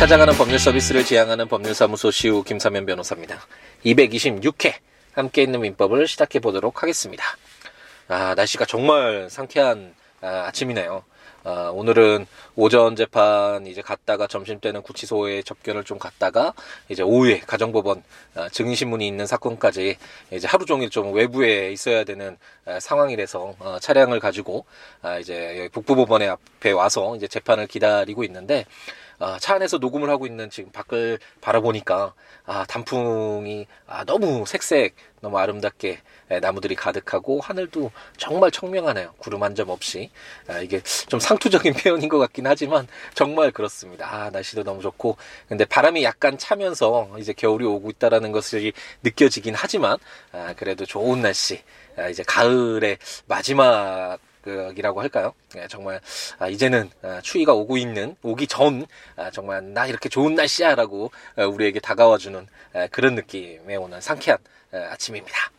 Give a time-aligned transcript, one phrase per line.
[0.00, 3.38] 찾아가는 법률 서비스를 지향하는 법률사무소 시우 김사면 변호사입니다.
[3.84, 4.72] 226회
[5.12, 7.22] 함께 있는 민법을 시작해 보도록 하겠습니다.
[8.08, 11.04] 아, 날씨가 정말 상쾌한 아, 아침이네요.
[11.44, 16.54] 아, 오늘은 오전 재판 이제 갔다가 점심 때는 구치소에 접견을 좀 갔다가
[16.88, 18.02] 이제 오후에 가정법원
[18.36, 19.98] 아, 증인신문이 있는 사건까지
[20.32, 24.64] 이제 하루 종일 좀 외부에 있어야 되는 아, 상황이라서 어, 차량을 가지고
[25.02, 28.64] 아, 이제 북부법원에 앞에 와서 이제 재판을 기다리고 있는데
[29.20, 32.14] 아, 차 안에서 녹음을 하고 있는 지금 밖을 바라보니까
[32.46, 35.98] 아, 단풍이 아, 너무 색색 너무 아름답게
[36.32, 39.14] 예, 나무들이 가득하고 하늘도 정말 청명하네요.
[39.18, 40.10] 구름 한 점 없이
[40.48, 44.06] 아, 이게 좀 상투적인 표현인 것 같긴 하지만 정말 그렇습니다.
[44.10, 45.16] 아, 날씨도 너무 좋고
[45.48, 49.98] 근데 바람이 약간 차면서 이제 겨울이 오고 있다라는 것이 느껴지긴 하지만
[50.32, 51.62] 아, 그래도 좋은 날씨
[51.96, 55.34] 아, 이제 가을의 마지막 이라고 할까요?
[55.56, 56.00] 예, 정말
[56.38, 61.44] 아, 이제는 아, 추위가 오고 있는 오기 전 아, 정말 나 이렇게 좋은 날씨야라고 아,
[61.44, 64.38] 우리에게 다가와주는 아, 그런 느낌의 오는 상쾌한
[64.72, 65.50] 아, 아침입니다.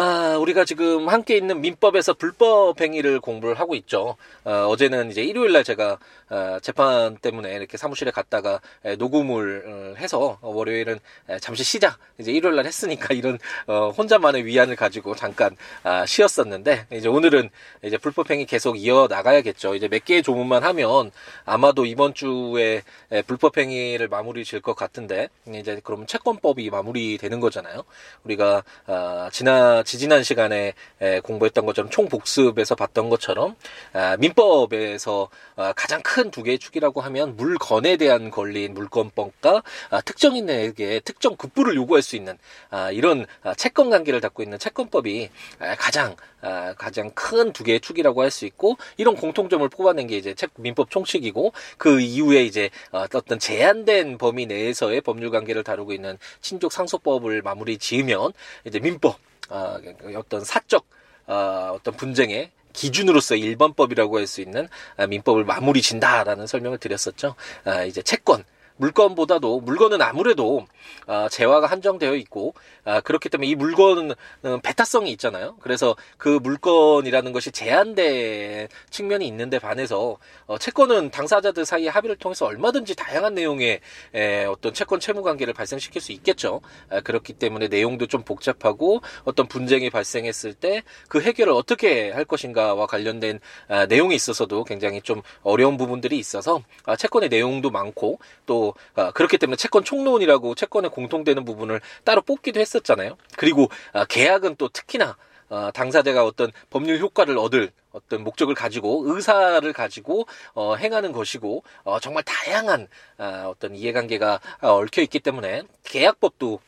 [0.00, 4.16] 아, 우리가 지금 함께 있는 민법에서 불법 행위를 공부를 하고 있죠.
[4.44, 5.98] 어, 어제는 이제 일요일 날 제가
[6.30, 11.98] 어, 재판 때문에 이렇게 사무실에 갔다가 에, 녹음을 어, 해서 어, 월요일은 에, 잠시 쉬자.
[12.18, 17.50] 이제 일요일 날 했으니까 이런 어, 혼자만의 위안을 가지고 잠깐 아, 쉬었었는데 이제 오늘은
[17.82, 19.74] 이제 불법 행위 계속 이어 나가야겠죠.
[19.74, 21.10] 이제 몇 개의 조문만 하면
[21.44, 27.82] 아마도 이번 주에 에, 불법 행위를 마무리 질 것 같은데 이제 그러면 채권법이 마무리되는 거잖아요.
[28.24, 33.56] 우리가 아, 지난 지지난 시간에 에, 공부했던 것처럼 총복습에서 봤던 것처럼
[33.94, 41.00] 아, 민법에서 아, 가장 큰 두 개의 축이라고 하면 물건에 대한 권리인 물건법과 아, 특정인에게
[41.00, 42.36] 특정 급부를 요구할 수 있는
[42.68, 47.80] 아, 이런 아, 채권 관계를 갖고 있는 채권법이 아, 가장 아, 가장 큰 두 개의
[47.80, 52.68] 축이라고 할 수 있고 이런 공통점을 뽑아낸 게 이제 책 민법 총칙이고 그 이후에 이제
[52.92, 58.32] 어, 어떤 제한된 범위 내에서의 법률 관계를 다루고 있는 친족 상속법을 마무리 지으면
[58.66, 59.18] 이제 민법
[59.48, 59.78] 어,
[60.16, 60.86] 어떤 사적
[61.26, 67.34] 어, 어떤 분쟁의 기준으로서 일반법이라고 할 수 있는 아, 민법을 마무리 진다라는 설명을 드렸었죠.
[67.64, 68.44] 아, 이제 채권
[68.78, 70.66] 물건보다도 물건은 아무래도
[71.06, 74.14] 아, 재화가 한정되어 있고 아, 그렇기 때문에 이 물건은
[74.62, 75.56] 배타성이 있잖아요.
[75.60, 80.16] 그래서 그 물건이라는 것이 제한된 측면이 있는데 반해서
[80.46, 83.80] 어, 채권은 당사자들 사이의 합의를 통해서 얼마든지 다양한 내용의
[84.14, 86.60] 에, 어떤 채권 채무 관계를 발생시킬 수 있겠죠.
[86.90, 92.86] 아, 그렇기 때문에 내용도 좀 복잡하고 어떤 분쟁이 발생했을 때 그 해결을 어떻게 할 것인가와
[92.86, 99.10] 관련된 아, 내용에 있어서도 굉장히 좀 어려운 부분들이 있어서 아, 채권의 내용도 많고 또 아,
[99.12, 103.16] 그렇기 때문에 채권 총론이라고 채권에 공통되는 부분을 따로 뽑기도 했었잖아요.
[103.36, 105.16] 그리고 아, 계약은 또 특히나
[105.50, 112.00] 어, 당사자가 어떤 법률 효과를 얻을 어떤 목적을 가지고 의사를 가지고 어, 행하는 것이고 어,
[112.00, 116.60] 정말 다양한 아, 어떤 이해관계가 아, 얽혀 있기 때문에 계약법도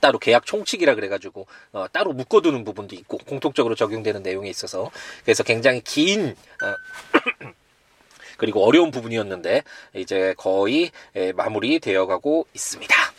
[0.00, 4.90] 따로 계약 총칙이라 그래가지고 어, 따로 묶어두는 부분도 있고 공통적으로 적용되는 내용에 있어서
[5.24, 6.74] 그래서 굉장히 긴 어,
[8.36, 9.62] 그리고 어려운 부분이었는데
[9.94, 13.13] 이제 거의 에, 마무리 되어 가고 있습니다.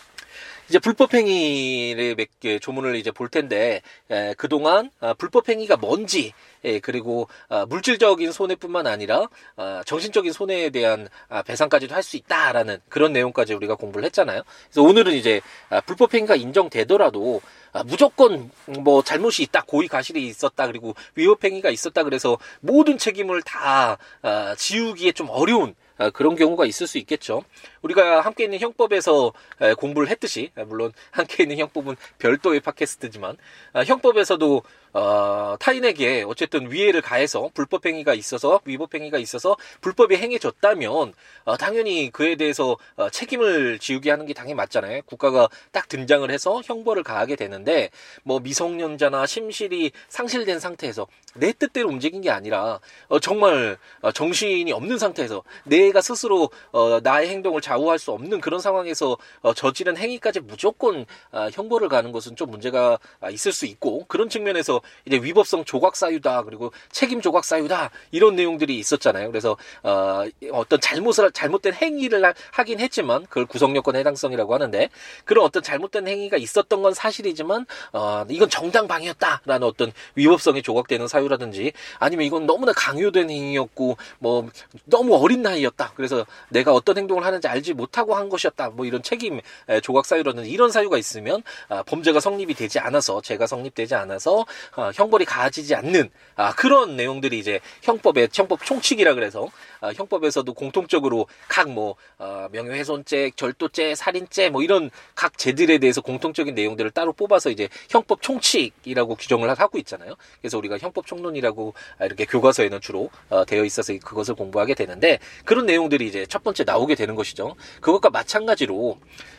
[0.69, 6.33] 이제 불법행위를 몇 개 조문을 이제 볼 텐데 에, 그동안 아, 불법행위가 뭔지
[6.63, 12.77] 예, 그리고 아, 물질적인 손해뿐만 아니라 아, 정신적인 손해에 대한 아, 배상까지도 할 수 있다라는
[12.89, 14.43] 그런 내용까지 우리가 공부를 했잖아요.
[14.69, 17.41] 그래서 오늘은 이제 아, 불법행위가 인정되더라도
[17.73, 23.97] 아, 무조건 뭐 잘못이 있다, 고의 가실이 있었다, 그리고 위법행위가 있었다 그래서 모든 책임을 다
[24.21, 25.75] 아, 지우기에 좀 어려운 아,
[26.13, 27.43] 그런 경우가 있을 수 있겠죠.
[27.81, 33.37] 우리가 함께 있는 형법에서 에, 공부를 했듯이 아, 물론 함께 있는 형법은 별도의 팟캐스트지만
[33.73, 34.63] 아, 형법에서도
[34.95, 41.13] 어, 타인에게 어쨌든 위해를 가해서 불법 행위가 있어서 위법 행위가 있어서 불법이 행해졌다면
[41.43, 45.01] 어, 당연히 그에 대해서 어, 책임을 지우게 하는 게 당연히 맞잖아요.
[45.05, 47.89] 국가가 딱 등장을 해서 형벌을 가하게 되는데
[48.23, 54.97] 뭐 미성년자나 심실이 상실된 상태에서 내 뜻대로 움직인 게 아니라 어, 정말 어, 정신이 없는
[54.97, 61.05] 상태에서 내가 스스로 어, 나의 행동을 좌우할 수 없는 그런 상황에서 어, 저지른 행위까지 무조건
[61.33, 65.95] 어, 형벌을 가는 것은 좀 문제가 아, 있을 수 있고 그런 측면에서 이제 위법성 조각
[65.95, 69.29] 사유다 그리고 책임 조각 사유다 이런 내용들이 있었잖아요.
[69.31, 74.89] 그래서 어, 어떤 잘못을 잘못된 행위를 하- 하긴 했지만 그걸 구성요건 해당성이라고 하는데
[75.23, 81.73] 그런 어떤 잘못된 행위가 있었던 건 사실이지만 어, 이건 정당 방위였다라는 어떤 위법성이 조각되는 사유라든지
[81.99, 84.47] 아니면 이건 너무나 강요된 행위였고 뭐
[84.85, 85.93] 너무 어린 나이였다.
[85.95, 88.69] 그래서 내가 어떤 행동을 하는지 알지 못하고 한 것이었다.
[88.69, 89.39] 뭐 이런 책임
[89.69, 94.45] 에, 조각 사유라든지 이런 사유가 있으면 아, 범죄가 성립이 되지 않아서 죄가 성립되지 않아서
[94.75, 99.49] 어, 형벌이 가해지지 않는 아, 그런 내용들이 이제 형법의 형법 총칙이라 그래서
[99.81, 106.55] 아, 형법에서도 공통적으로 각 뭐 어, 명예훼손죄, 절도죄, 살인죄 뭐 이런 각 죄들에 대해서 공통적인
[106.55, 110.15] 내용들을 따로 뽑아서 이제 형법 총칙이라고 규정을 하고 있잖아요.
[110.41, 116.07] 그래서 우리가 형법 총론이라고 이렇게 교과서에는 주로 어, 되어 있어서 그것을 공부하게 되는데 그런 내용들이
[116.07, 117.55] 이제 첫 번째 나오게 되는 것이죠.
[117.81, 118.97] 그것과 마찬가지로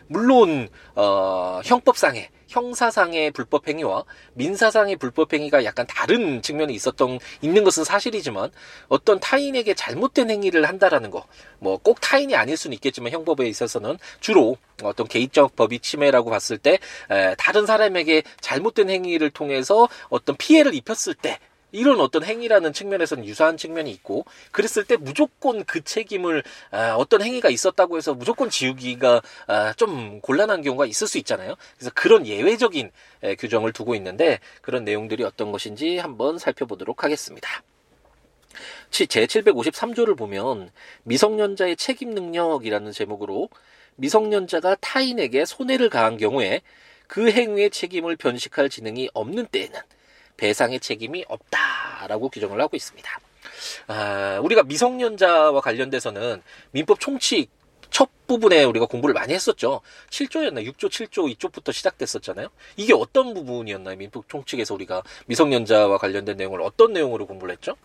[0.09, 4.05] 물론 어, 형법상의 형사상의 불법 행위와
[4.35, 8.51] 민사상의 불법 행위가 약간 다른 측면이 있었던 있는 것은 사실이지만
[8.89, 11.27] 어떤 타인에게 잘못된 행위를 한다라는 거
[11.61, 16.79] 뭐 꼭 타인이 아닐 수는 있겠지만 형법에 있어서는 주로 어떤 개인적 법의 침해라고 봤을 때
[17.11, 21.39] 에, 다른 사람에게 잘못된 행위를 통해서 어떤 피해를 입혔을 때
[21.77, 27.51] 이런 어떤 행위라는 측면에서는 유사한 측면이 있고 그랬을 때 무조건 그 책임을 아, 어떤 행위가
[27.51, 31.55] 있었다고 해서 무조건 지우기가 아, 좀 곤란한 경우가 있을 수 있잖아요.
[31.77, 32.91] 그래서 그런 예외적인
[33.23, 37.63] 에, 규정을 두고 있는데 그런 내용들이 어떤 것인지 한번 살펴보도록 하겠습니다.
[38.91, 40.71] 제 753조를 보면
[41.03, 43.51] 미성년자의 책임 능력이라는 제목으로
[43.97, 46.63] 미성년자가 타인에게 손해를 가한 경우에
[47.07, 49.79] 그 행위의 책임을 변식할 지능이 없는 때에는
[50.37, 53.21] 배상의 책임이 없다라고 규정을 하고 있습니다.
[53.89, 56.43] 아, 우리가 미성년자와 관련돼서는
[56.73, 57.51] 민법 총칙
[57.91, 59.81] 첫 부분에 우리가 공부를 많이 했었죠.
[60.11, 62.49] 7조였나 6조, 7조 이쪽부터 시작됐었잖아요.
[62.77, 63.97] 이게 어떤 부분이었나요?
[63.97, 67.77] 민법 총칙에서 우리가 미성년자와 관련된 내용을 어떤 내용으로 공부를 했죠?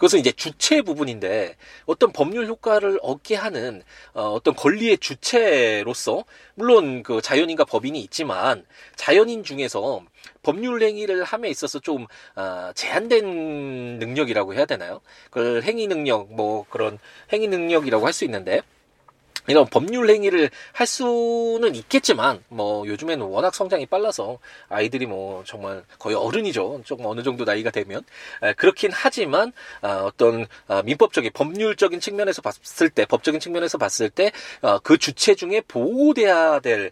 [0.00, 3.82] 그것은 이제 주체 부분인데 어떤 법률 효과를 얻게 하는
[4.14, 6.24] 어, 어떤 권리의 주체로서
[6.54, 8.64] 물론 그 자연인과 법인이 있지만
[8.96, 10.02] 자연인 중에서
[10.42, 15.02] 법률 행위를 함에 있어서 좀 어, 제한된 능력이라고 해야 되나요?
[15.30, 16.98] 그 행위 능력 뭐 그런
[17.30, 18.62] 행위 능력이라고 할 수 있는데
[19.46, 24.38] 이런 법률 행위를 할 수는 있겠지만 뭐 요즘에는 워낙 성장이 빨라서
[24.68, 26.82] 아이들이 뭐 정말 거의 어른이죠.
[26.84, 28.02] 조금 어느 정도 나이가 되면.
[28.56, 34.32] 그렇긴 하지만 아, 어떤 아, 민법적인 법률적인 측면에서 봤을 때 법적인 측면에서 봤을 때그
[34.62, 36.90] 어, 주체 중에 보호돼야 될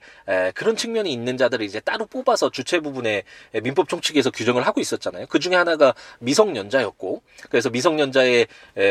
[0.55, 3.25] 그런 측면이 있는 자들을 이제 따로 뽑아서 주체 부분에
[3.63, 5.27] 민법 총칙에서 규정을 하고 있었잖아요.
[5.29, 8.47] 그 중에 하나가 미성년자였고 그래서 미성년자의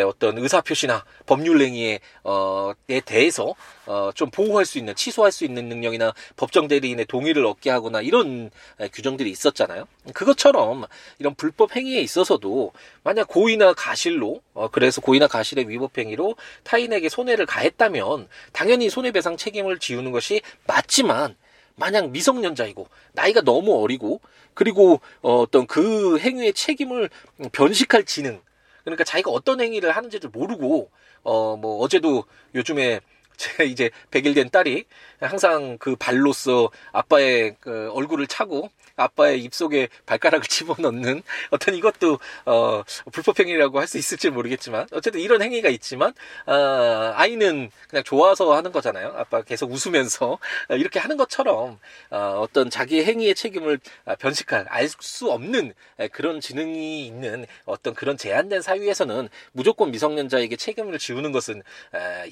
[0.06, 2.74] 어떤 의사 표시나 법률 행위에 어,
[3.06, 3.47] 대해서
[3.86, 8.50] 어, 좀 보호할 수 있는 취소할 수 있는 능력이나 법정 대리인의 동의를 얻게 하거나 이런
[8.94, 9.86] 규정들이 있었잖아요.
[10.14, 10.86] 그것처럼
[11.20, 12.74] 이런 불법 행위에 있어서도
[13.04, 19.80] 만약 고의나 가실로 어, 그래서 고의나 가실의 위법 행위로 타인에게 손해를 가했다면 당연히 손해배상 책임을
[19.80, 21.36] 지우는 것이 맞지만
[21.76, 24.20] 만약 미성년자이고 나이가 너무 어리고
[24.54, 27.10] 그리고 어, 어떤 그 행위의 책임을
[27.52, 28.42] 변식할 지능
[28.84, 30.90] 그러니까 자기가 어떤 행위를 하는지를 모르고
[31.24, 32.24] 어 뭐 어제도
[32.56, 33.02] 요즘에
[33.38, 34.86] 제가 이제 100일 된 딸이
[35.22, 43.40] 항상 그 발로서 아빠의 그 얼굴을 차고 아빠의 입속에 발가락을 집어넣는 어떤 이것도 어 불법
[43.40, 46.14] 행위라고 할 수 있을지 모르겠지만 어쨌든 이런 행위가 있지만
[46.46, 49.14] 어 아이는 그냥 좋아서 하는 거잖아요.
[49.16, 50.40] 아빠 계속 웃으면서
[50.72, 51.80] 이렇게 하는 것처럼
[52.10, 53.80] 어 어떤 자기의 행위의 책임을
[54.20, 55.74] 변식할 알 수 없는
[56.12, 61.62] 그런 지능이 있는 어떤 그런 제한된 사유에서는 무조건 미성년자에게 책임을 지우는 것은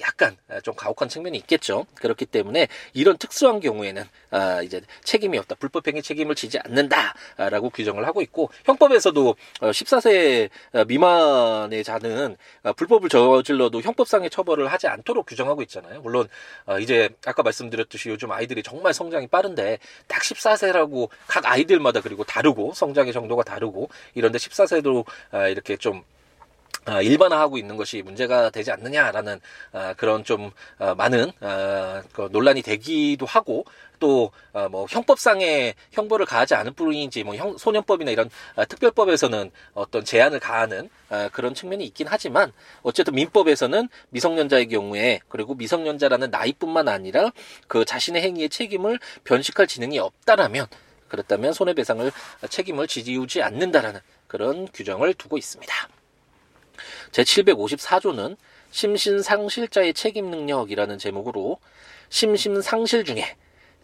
[0.00, 1.86] 약간 좀 가혹한 측면이 있겠죠.
[1.94, 5.54] 그렇기 때문에 이런 특수한 경우에는 아 이제 책임이 없다.
[5.56, 13.08] 불법행위 책임을 지지 않는다라고 규정을 하고 있고 형법에서도 14세 어, 어, 미만의 자는 어, 불법을
[13.08, 16.00] 저질러도 형법상의 처벌을 하지 않도록 규정하고 있잖아요.
[16.00, 16.28] 물론
[16.80, 23.12] 이제 아까 말씀드렸듯이 요즘 아이들이 정말 성장이 빠른데 딱 14세라고 각 아이들마다 그리고 다르고 성장의
[23.12, 25.04] 정도가 다르고 이런데 14세도
[25.50, 26.15] 이렇게 좀 아,
[27.02, 29.40] 일반화하고 있는 것이 문제가 되지 않느냐라는
[29.72, 31.32] 아, 그런 좀 아, 많은
[32.12, 33.64] 그 논란이 되기도 하고
[33.98, 34.30] 또
[34.70, 38.30] 뭐 형법상의 형벌을 가하지 않을 뿐이지 뭐 소년법이나 이런
[38.68, 40.88] 특별법에서는 어떤 제한을 가하는
[41.32, 42.52] 그런 측면이 있긴 하지만
[42.82, 47.32] 어쨌든 민법에서는 미성년자의 경우에 그리고 미성년자라는 나이뿐만 아니라
[47.68, 50.66] 그 자신의 행위의 책임을 변식할 지능이 없다라면
[51.08, 52.10] 그렇다면 손해배상을
[52.48, 55.72] 책임을 지지우지 않는다라는 그런 규정을 두고 있습니다.
[57.12, 58.36] 제754조는
[58.70, 61.58] 심신상실자의 책임 능력이라는 제목으로
[62.08, 63.36] 심신상실 중에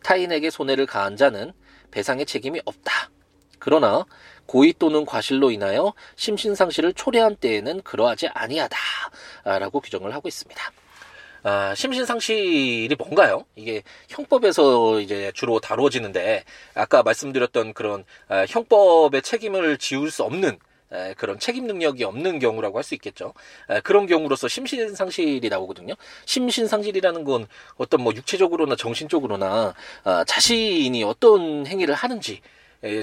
[0.03, 1.53] 타인에게 손해를 가한 자는
[1.91, 3.11] 배상의 책임이 없다.
[3.59, 4.05] 그러나
[4.47, 10.73] 고의 또는 과실로 인하여 심신상실을 초래한 때에는 그러하지 아니하다라고 규정을 하고 있습니다.
[11.45, 13.45] 아, 심신상실이 뭔가요?
[13.57, 16.45] 이게 형법에서 이제 주로 다루어지는데
[16.75, 20.59] 아까 말씀드렸던 그런 아, 형법의 책임을 지울 수 없는
[21.17, 23.33] 그런 책임 능력이 없는 경우라고 할 수 있겠죠.
[23.85, 25.95] 그런 경우로서 심신 상실이 나오거든요.
[26.27, 27.47] 심신 상실이라는 건
[27.77, 32.41] 어떤 뭐 육체적으로나 정신적으로나 아, 자신이 어떤 행위를 하는지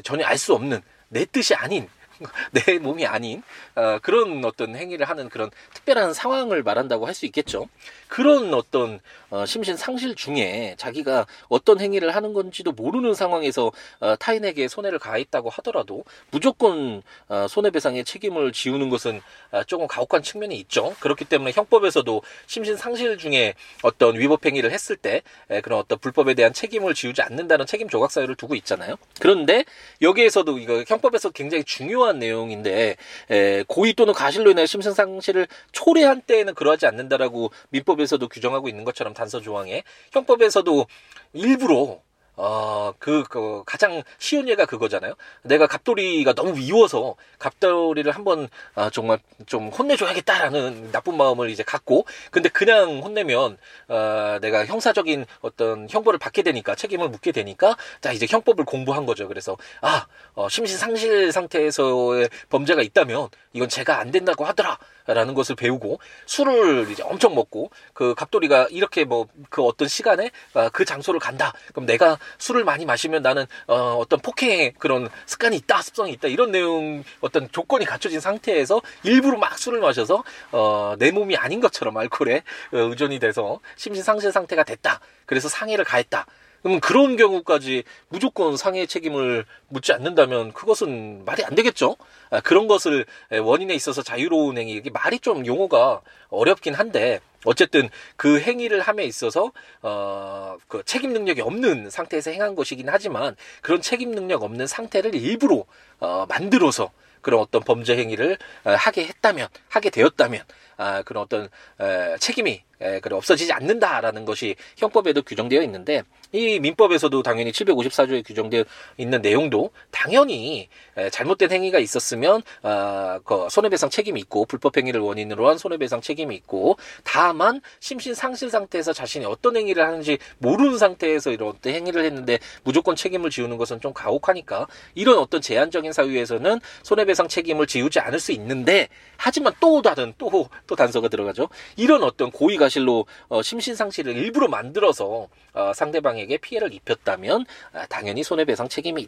[0.04, 1.88] 전혀 알 수 없는 내 뜻이 아닌
[2.52, 3.42] 내 몸이 아닌
[3.76, 7.68] 어, 그런 어떤 행위를 하는 그런 특별한 상황을 말한다고 할 수 있겠죠.
[8.08, 9.00] 그런 어떤
[9.30, 15.50] 어, 심신 상실 중에 자기가 어떤 행위를 하는 건지도 모르는 상황에서 어, 타인에게 손해를 가했다고
[15.50, 19.22] 하더라도 무조건 어, 손해배상의 책임을 지우는 것은
[19.52, 20.96] 어, 조금 가혹한 측면이 있죠.
[21.00, 26.34] 그렇기 때문에 형법에서도 심신 상실 중에 어떤 위법 행위를 했을 때 에, 그런 어떤 불법에
[26.34, 28.96] 대한 책임을 지우지 않는다는 책임 조각 사유를 두고 있잖아요.
[29.20, 29.66] 그런데
[30.02, 32.96] 여기에서도 이거 형법에서 굉장히 중요한 내용인데
[33.30, 39.14] 에, 고의 또는 가실로 인해 심신 상실을 초래한 때에는 그러하지 않는다라고 민법에서도 규정하고 있는 것처럼
[39.20, 40.88] 단서 조항에 형법에서도
[41.34, 42.00] 일부러
[42.42, 45.16] 어, 그, 그, 가장 쉬운 예가 그거잖아요.
[45.44, 52.48] 내가 갑돌이가 너무 미워서 갑돌이를 한번, 아, 정말 좀 혼내줘야겠다라는 나쁜 마음을 이제 갖고, 근데
[52.48, 53.58] 그냥 혼내면,
[53.90, 59.28] 어, 내가 형사적인 어떤 형벌을 받게 되니까, 책임을 묻게 되니까, 자, 이제 형법을 공부한 거죠.
[59.28, 64.80] 그래서, 아, 어, 심신상실 상태에서의 범죄가 있다면, 이건 제가 안 된다고 하더라.
[65.14, 70.70] 라는 것을 배우고 술을 이제 엄청 먹고 그 갑돌이가 이렇게 뭐 그 어떤 시간에 어,
[70.70, 71.54] 그 장소를 간다.
[71.70, 76.52] 그럼 내가 술을 많이 마시면 나는 어 어떤 폭행의 그런 습관이 있다, 습성이 있다 이런
[76.52, 82.78] 내용 어떤 조건이 갖춰진 상태에서 일부러 막 술을 마셔서 어내 몸이 아닌 것처럼 알코올에 어,
[82.78, 85.00] 의존이 돼서 심신 상실 상태가 됐다.
[85.26, 86.26] 그래서 상해를 가했다.
[86.62, 91.96] 그러면 그런 경우까지 무조건 상해 책임을 묻지 않는다면 그것은 말이 안 되겠죠.
[92.30, 98.40] 아, 그런 것을 원인에 있어서 자유로운 행위 이게 말이 좀 용어가 어렵긴 한데 어쨌든 그
[98.40, 99.52] 행위를 함에 있어서
[99.82, 105.66] 어 그 책임 능력이 없는 상태에서 행한 것이긴 하지만 그런 책임 능력 없는 상태를 일부러
[106.00, 110.44] 어 만들어서 그런 어떤 범죄 행위를 어, 하게 했다면 하게 되었다면
[110.80, 111.50] 아, 그런 어떤
[111.82, 118.64] 에, 책임이 에, 그래 없어지지 않는다라는 것이 형법에도 규정되어 있는데 이 민법에서도 당연히 754조에 규정되어
[118.96, 125.50] 있는 내용도 당연히 에, 잘못된 행위가 있었으면 아, 그 손해배상 책임이 있고 불법 행위를 원인으로
[125.50, 131.50] 한 손해배상 책임이 있고 다만 심신 상실 상태에서 자신이 어떤 행위를 하는지 모르는 상태에서 이런
[131.50, 137.68] 어떤 행위를 했는데 무조건 책임을 지우는 것은 좀 가혹하니까 이런 어떤 제한적인 사유에서는 손해배상 책임을
[137.68, 140.30] 지우지 않을 수 있는데 하지만 또 다른 또
[140.70, 141.50] 또 단서가 들어가죠.
[141.76, 149.08] 이런 어떤 고의가실로 어, 심신상실을 일부러 만들어서 어, 상대방에게 피해를 입혔다면 아, 당연히 손해배상 책임이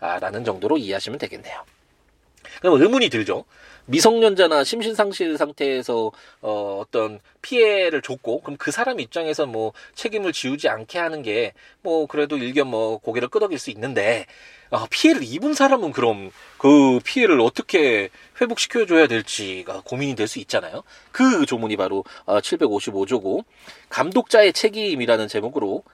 [0.00, 1.64] 있다라는 정도로 이해하시면 되겠네요.
[2.62, 3.44] 그럼 의문이 들죠.
[3.86, 6.12] 미성년자나 심신상실 상태에서
[6.42, 11.52] 어, 어떤 피해를 줬고 그럼 그 사람 입장에서 뭐 책임을 지우지 않게 하는 게
[11.82, 14.26] 뭐 그래도 일견 뭐 고개를 끄덕일 수 있는데
[14.70, 18.08] 아, 피해를 입은 사람은 그럼 그 피해를 어떻게
[18.40, 20.82] 회복시켜줘야 될지가 고민이 될 수 있잖아요.
[21.12, 23.44] 그 조문이 바로 755조고
[23.88, 25.84] 감독자의 책임이라는 제목으로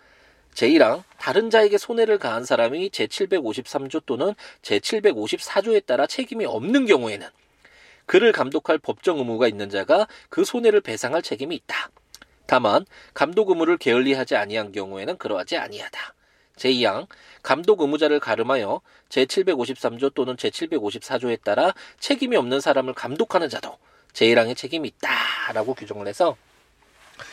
[0.55, 7.27] 제1항 다른 자에게 손해를 가한 사람이 제753조 또는 제754조에 따라 책임이 없는 경우에는
[8.07, 11.91] 그를 감독할 법정 의무가 있는 자가 그 손해를 배상할 책임이 있다.
[12.47, 16.15] 다만 감독 의무를 게을리하지 아니한 경우에는 그러하지 아니하다.
[16.57, 17.07] 제2항
[17.43, 23.79] 감독 의무자를 가름하여 제753조 또는 제754조에 따라 책임이 없는 사람을 감독하는 자도
[24.13, 26.37] 제1항의 책임이 있다라고 규정을 해서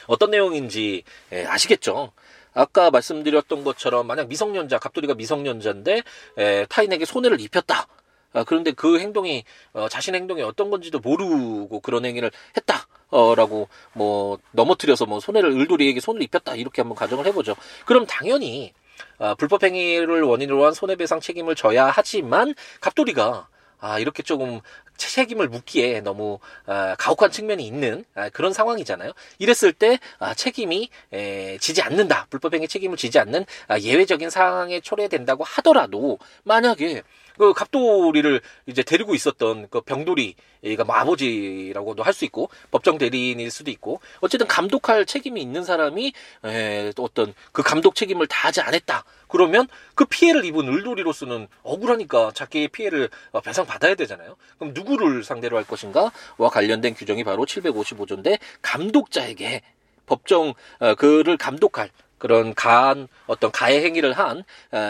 [0.08, 2.12] 어떤 내용인지 예, 아시겠죠?
[2.54, 6.04] 아까 말씀드렸던 것처럼 만약 미성년자 갑돌이가 미성년자인데
[6.38, 7.88] 에, 타인에게 손해를 입혔다.
[8.34, 9.44] 아, 그런데 그 행동이
[9.74, 12.88] 어, 자신 행동이 어떤 건지도 모르고 그런 행위를 했다.
[13.12, 16.56] 어, 라고, 뭐, 넘어뜨려서 뭐, 손해를, 을돌이에게 손을 입혔다.
[16.56, 17.56] 이렇게 한번 가정을 해보죠.
[17.88, 18.72] 그럼 당연히,
[19.18, 23.48] 아, 불법 행위를 원인으로 한 손해배상 책임을 져야 하지만, 갑돌이가,
[23.80, 24.62] 아, 이렇게 조금
[24.98, 29.14] 책임을 묻기에 너무 아, 가혹한 측면이 있는 아, 그런 상황이잖아요.
[29.40, 32.28] 이랬을 때 아, 책임이 에, 지지 않는다.
[32.30, 37.02] 불법행위 책임을 지지 않는 아, 예외적인 상황에 초래된다고 하더라도 만약에
[37.39, 43.72] 그 갑돌이를 이제 데리고 있었던 그 병돌이가 뭐 아버지라고도 할 수 있고 법정 대리인일 수도
[43.72, 46.12] 있고 어쨌든 감독할 책임이 있는 사람이
[46.43, 49.05] 에, 또 어떤 그 감독 책임을 다하지 않았다.
[49.29, 54.36] 그러면 그 피해를 입은 을돌이로서는 억울하니까 자기의 피해를 어, 배상 받아야 되잖아요.
[54.58, 59.62] 그럼 누구를 상대로 할 것인가와 관련된 규정이 바로 755조인데 감독자에게
[60.08, 61.89] 법정 어, 그를 감독할
[62.20, 64.44] 그런 가한 어떤 가해 행위를 한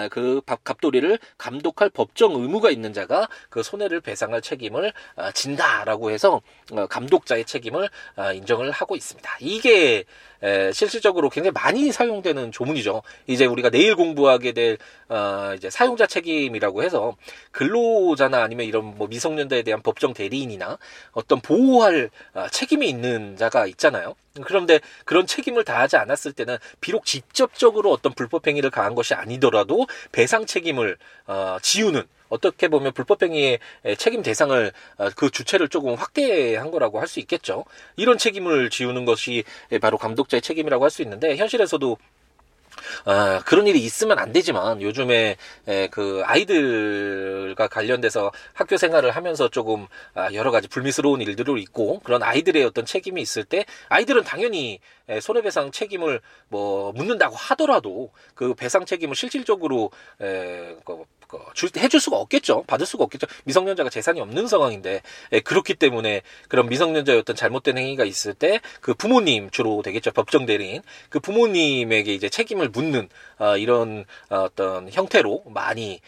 [0.10, 6.88] 그 갑돌이를 감독할 법정 의무가 있는 자가 그 손해를 배상할 책임을 어, 진다라고 해서 어,
[6.88, 9.38] 감독자의 책임을 어, 인정을 하고 있습니다.
[9.40, 10.04] 이게
[10.74, 13.02] 실질적으로 굉장히 많이 사용되는 조문이죠.
[13.28, 14.78] 이제 우리가 내일 공부하게 될
[15.56, 17.16] 이제 사용자 책임이라고 해서
[17.52, 20.78] 근로자나 아니면 이런 뭐 미성년자에 대한 법정 대리인이나
[21.12, 22.10] 어떤 보호할
[22.52, 24.16] 책임이 있는 자가 있잖아요.
[24.44, 30.46] 그런데 그런 책임을 다하지 않았을 때는 비록 직접적으로 어떤 불법 행위를 가한 것이 아니더라도 배상
[30.46, 33.60] 책임을 어, 지우는 어떻게 보면 불법행위의
[33.98, 37.66] 책임 대상을 어, 그 주체를 조금 확대한 거라고 할 수 있겠죠.
[37.96, 39.44] 이런 책임을 지우는 것이
[39.82, 41.98] 바로 감독자의 책임이라고 할 수 있는데 현실에서도
[43.06, 45.36] 아, 그런 일이 있으면 안 되지만 요즘에
[45.68, 52.24] 에, 그 아이들과 관련돼서 학교 생활을 하면서 조금 아, 여러 가지 불미스러운 일들이 있고 그런
[52.24, 54.80] 아이들의 어떤 책임이 있을 때 아이들은 당연히 에,
[55.22, 62.18] 손해배상 책임을 뭐 묻는다고 하더라도 그 배상 책임을 실질적으로 에, 그, 그, 줄, 해줄 수가
[62.18, 62.64] 없겠죠.
[62.68, 63.28] 받을 수가 없겠죠.
[63.46, 65.02] 미성년자가 재산이 없는 상황인데
[65.34, 70.12] 예, 그렇기 때문에 그런 미성년자의 어떤 잘못된 행위가 있을 때 그 부모님 주로 되겠죠.
[70.12, 76.02] 법정 대리인 그 부모님에게 이제 책임을 묻는 어, 이런 어, 어떤 형태로 많이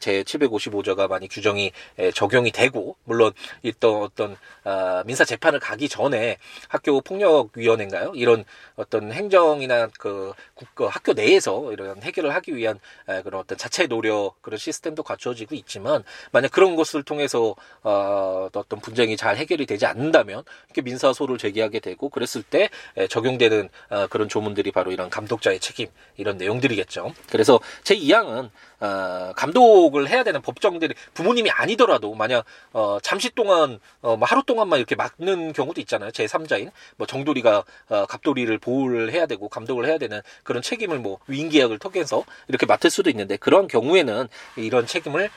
[0.00, 6.38] 제 755조가 많이 규정이 에, 적용이 되고 물론 있던 어떤 어, 민사 재판을 가기 전에
[6.68, 8.12] 학교 폭력 위원회인가요?
[8.14, 8.44] 이런
[8.76, 12.78] 어떤 행정이나 그 국가 학교 내에서 이런 해결을 하기 위한
[13.08, 18.80] 에, 그런 어떤 자체 노력 그런 시스템도 갖춰지고 있지만 만약 그런 것을 통해서 어, 어떤
[18.80, 22.70] 분쟁이 잘 해결이 되지 않는다면 이렇게 민사소를 제기하게 되고 그랬을 때
[23.08, 27.14] 적용되는 어, 그런 조문들이 바로 이런 감독자의 책임 이런 내용들이겠죠.
[27.30, 28.50] 그래서 제 2항은
[28.80, 34.78] 어, 감독을 해야 되는 법정들이 부모님이 아니더라도 만약 어, 잠시 동안 어, 뭐 하루 동안만
[34.78, 36.10] 이렇게 막는 경우도 있잖아요.
[36.10, 41.18] 제 3자인 뭐 정돌이가 어, 갑돌이를 보호를 해야 되고 감독을 해야 되는 그런 책임을 뭐
[41.26, 45.30] 위임계약을 통해서 이렇게 맡을 수도 있는데 그런 경우에는 이런 책임을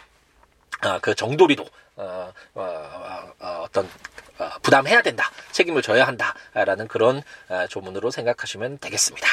[0.82, 1.66] 아, 그 정도리도
[1.98, 3.88] 어, 어, 어, 어떤
[4.40, 9.28] 어, 부담해야 된다, 책임을 져야 한다라는 그런 어, 조문으로 생각하시면 되겠습니다.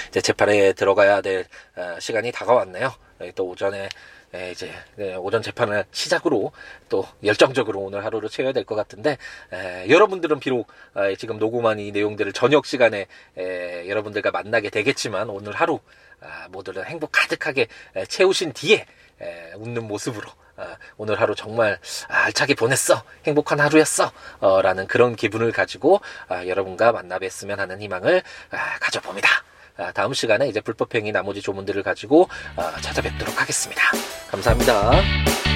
[0.09, 2.93] 이제 재판에 들어가야 될 어, 시간이 다가왔네요.
[3.19, 3.89] 네, 또 오전에
[4.37, 6.53] 네, 이제 네, 오전 재판을 시작으로
[6.91, 9.17] 또 열정적으로 오늘 하루를 채워야 될 것 같은데
[9.51, 13.07] 에, 여러분들은 비록 에, 지금 녹음한 이 내용들을 저녁 시간에
[13.39, 15.81] 에, 여러분들과 만나게 되겠지만 오늘 하루
[16.21, 17.69] 아, 모두를 행복 가득하게
[18.09, 18.85] 채우신 뒤에
[19.57, 26.03] 웃는 모습으로 아, 오늘 하루 정말 알차게 보냈어 행복한 하루였어 어, 라는 그런 기분을 가지고
[26.29, 28.23] 아, 여러분과 만나 뵀으면 하는 희망을
[28.81, 29.29] 가져봅니다.
[29.95, 32.29] 다음 시간에 이제 불법행위 나머지 조문들을 가지고
[32.81, 33.83] 찾아뵙도록 하겠습니다.
[34.31, 35.56] 감사합니다.